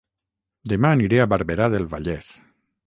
[0.71, 2.35] Dema aniré a Barberà del Vallès